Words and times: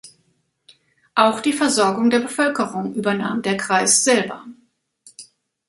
Auch 1.13 1.41
die 1.41 1.53
Versorgung 1.53 2.09
der 2.09 2.21
Bevölkerung 2.21 2.95
übernahm 2.95 3.43
der 3.43 3.55
Kreis 3.55 4.03
selber. 4.03 4.45